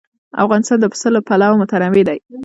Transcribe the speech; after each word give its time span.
افغانستان 0.43 0.77
د 0.81 0.85
پسه 0.91 1.09
له 1.15 1.21
پلوه 1.27 1.55
متنوع 1.61 2.03
دی. 2.09 2.19